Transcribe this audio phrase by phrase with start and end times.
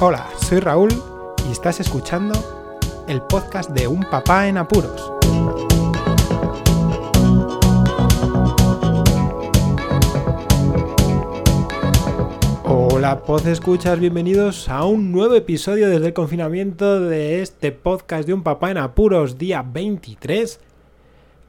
[0.00, 0.90] Hola, soy Raúl
[1.48, 2.32] y estás escuchando
[3.08, 5.12] el podcast de Un Papá en Apuros.
[12.64, 18.34] Hola, Pod Escuchas, bienvenidos a un nuevo episodio desde el confinamiento de este podcast de
[18.34, 20.60] Un Papá en Apuros, día 23.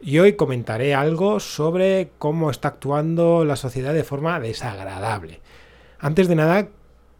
[0.01, 5.39] Y hoy comentaré algo sobre cómo está actuando la sociedad de forma desagradable.
[5.99, 6.69] Antes de nada,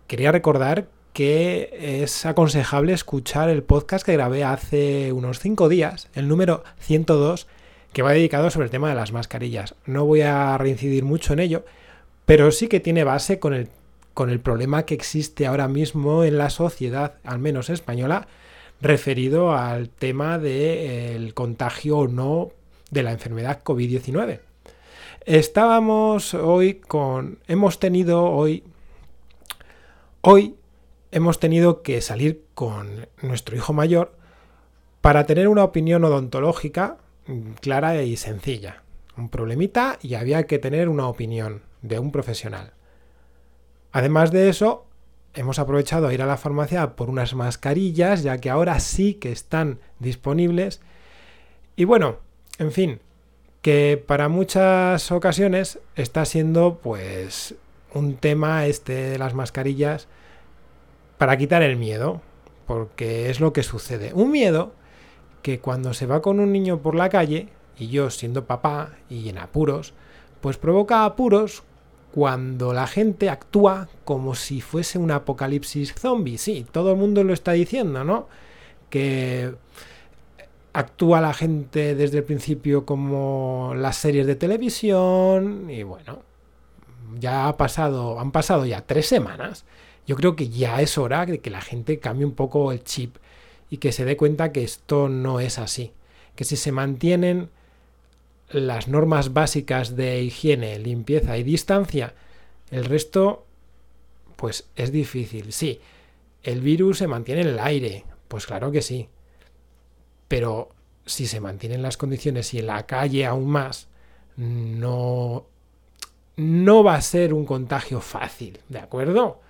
[0.08, 0.88] quería recordar
[1.20, 7.46] que es aconsejable escuchar el podcast que grabé hace unos 5 días, el número 102,
[7.92, 9.76] que va dedicado sobre el tema de las mascarillas.
[9.86, 11.66] No voy a reincidir mucho en ello,
[12.26, 13.68] pero sí que tiene base con el,
[14.14, 18.30] con el problema que existe ahora mismo en la sociedad, al menos española,
[18.80, 22.52] referido al tema del contagio o no
[22.92, 24.40] de la enfermedad COVID-19.
[25.26, 27.40] Estábamos hoy con...
[27.50, 28.64] Hemos tenido hoy...
[30.22, 30.56] Hoy
[31.12, 34.14] hemos tenido que salir con nuestro hijo mayor
[35.02, 36.98] para tener una opinión odontológica
[37.62, 38.84] clara y sencilla.
[39.18, 42.74] Un problemita y había que tener una opinión de un profesional.
[43.92, 44.86] Además de eso,
[45.34, 49.32] hemos aprovechado a ir a la farmacia por unas mascarillas, ya que ahora sí que
[49.32, 50.82] están disponibles.
[51.76, 52.18] Y bueno,
[52.58, 53.00] en fin,
[53.62, 57.56] que para muchas ocasiones está siendo pues
[57.94, 60.08] un tema este de las mascarillas
[61.20, 62.22] para quitar el miedo,
[62.66, 64.14] porque es lo que sucede.
[64.14, 64.72] Un miedo
[65.44, 69.28] que cuando se va con un niño por la calle, y yo siendo papá y
[69.28, 69.94] en apuros,
[70.40, 71.64] pues provoca apuros
[72.14, 76.38] cuando la gente actúa como si fuese un apocalipsis zombie.
[76.38, 78.30] Sí, todo el mundo lo está diciendo, ¿no?
[78.90, 79.54] Que
[80.72, 86.20] actúa la gente desde el principio como las series de televisión y bueno,
[87.20, 89.66] ya ha pasado, han pasado ya tres semanas
[90.10, 93.18] yo creo que ya es hora de que la gente cambie un poco el chip
[93.70, 95.92] y que se dé cuenta que esto no es así.
[96.36, 97.52] Que si se mantienen
[98.50, 102.16] las normas básicas de higiene, limpieza y distancia,
[102.72, 103.46] el resto,
[104.36, 105.54] pues es difícil.
[105.54, 105.80] Sí,
[106.42, 109.10] el virus se mantiene en el aire, pues claro que sí.
[110.28, 110.70] Pero
[111.06, 113.88] si se mantienen las condiciones y en la calle aún más,
[114.38, 115.46] no,
[116.36, 119.42] no va a ser un contagio fácil, ¿de acuerdo?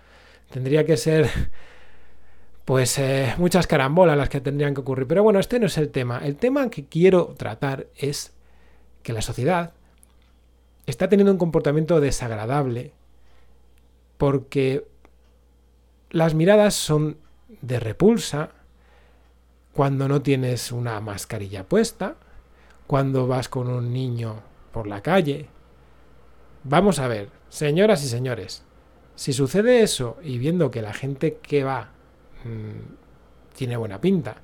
[0.49, 1.29] Tendría que ser
[2.65, 5.07] pues eh, muchas carambolas las que tendrían que ocurrir.
[5.07, 6.19] Pero bueno, este no es el tema.
[6.23, 8.33] El tema que quiero tratar es
[9.01, 9.73] que la sociedad
[10.85, 12.93] está teniendo un comportamiento desagradable
[14.17, 14.85] porque
[16.11, 17.17] las miradas son
[17.61, 18.51] de repulsa
[19.73, 22.17] cuando no tienes una mascarilla puesta,
[22.85, 25.47] cuando vas con un niño por la calle.
[26.63, 28.63] Vamos a ver, señoras y señores,
[29.19, 31.89] si sucede eso y viendo que la gente que va
[32.45, 34.37] mm, tiene buena pinta,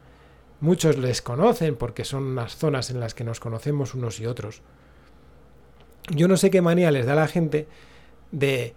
[0.59, 4.63] muchos les conocen porque son unas zonas en las que nos conocemos unos y otros,
[6.09, 7.69] yo no sé qué manía les da a la gente
[8.33, 8.73] de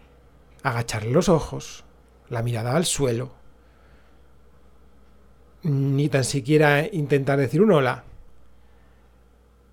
[0.62, 1.82] agachar los ojos,
[2.28, 3.32] la mirada al suelo,
[5.64, 8.04] ni tan siquiera intentar decir un hola,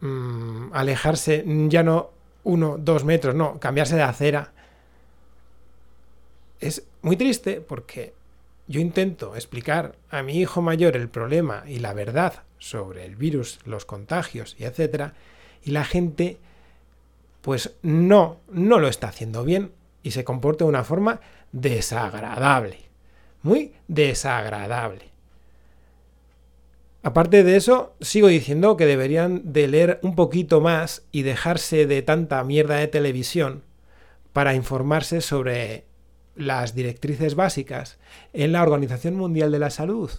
[0.01, 2.09] mm, alejarse ya no
[2.43, 4.54] uno, dos metros, no, cambiarse de acera
[6.59, 8.13] es muy triste porque
[8.67, 13.59] yo intento explicar a mi hijo mayor el problema y la verdad sobre el virus,
[13.65, 15.13] los contagios y etcétera,
[15.63, 16.37] y la gente
[17.41, 19.71] pues no, no lo está haciendo bien
[20.01, 21.21] y se comporta de una forma
[21.51, 22.79] desagradable,
[23.43, 25.11] muy desagradable.
[27.03, 32.01] Aparte de eso, sigo diciendo que deberían de leer un poquito más y dejarse de
[32.01, 33.61] tanta mierda de televisión
[34.33, 35.85] para informarse sobre
[36.35, 37.97] las directrices básicas
[38.33, 40.11] en la Organización Mundial de la Salud.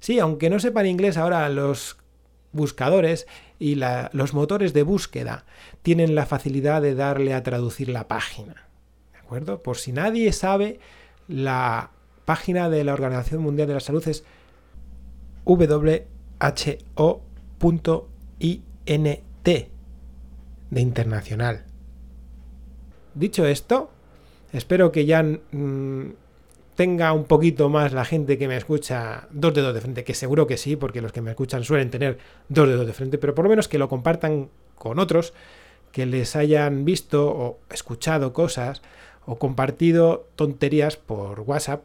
[0.00, 1.96] Sí, aunque no sepan inglés ahora los
[2.52, 3.26] buscadores
[3.58, 5.44] y los motores de búsqueda
[5.82, 8.68] tienen la facilidad de darle a traducir la página.
[9.12, 9.62] ¿De acuerdo?
[9.62, 10.78] Por si nadie sabe,
[11.28, 11.90] la
[12.24, 14.24] página de la Organización Mundial de la Salud es
[15.44, 15.78] who.int
[20.70, 21.64] de internacional.
[23.14, 23.90] Dicho esto,
[24.52, 26.12] Espero que ya mm,
[26.76, 30.46] tenga un poquito más la gente que me escucha dos dedos de frente, que seguro
[30.46, 33.44] que sí, porque los que me escuchan suelen tener dos dedos de frente, pero por
[33.44, 35.32] lo menos que lo compartan con otros,
[35.92, 38.82] que les hayan visto o escuchado cosas
[39.24, 41.82] o compartido tonterías por WhatsApp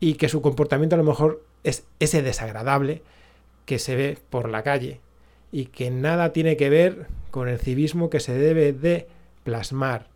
[0.00, 3.02] y que su comportamiento a lo mejor es ese desagradable
[3.66, 5.00] que se ve por la calle
[5.50, 9.06] y que nada tiene que ver con el civismo que se debe de
[9.44, 10.06] plasmar.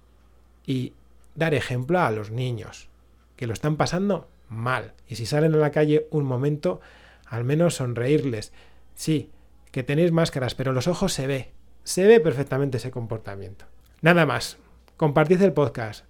[0.67, 0.93] Y
[1.37, 2.88] dar ejemplo a los niños,
[3.37, 4.94] que lo están pasando mal.
[5.06, 6.81] Y si salen a la calle un momento,
[7.27, 8.53] al menos sonreírles.
[8.94, 9.31] Sí,
[9.71, 11.53] que tenéis máscaras, pero los ojos se ve.
[11.85, 13.67] Se ve perfectamente ese comportamiento.
[14.00, 14.59] Nada más.
[14.97, 16.06] Compartid el podcast.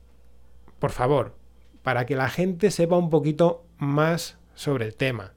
[0.78, 1.34] Por favor,
[1.82, 5.32] para que la gente sepa un poquito más sobre el tema.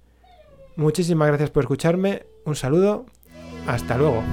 [0.76, 2.26] Muchísimas gracias por escucharme.
[2.46, 3.06] Un saludo.
[3.68, 4.24] Hasta luego.